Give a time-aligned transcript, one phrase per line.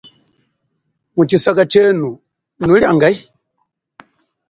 [1.15, 2.09] Mutshisaka tshenu
[2.65, 3.21] nuli angahi.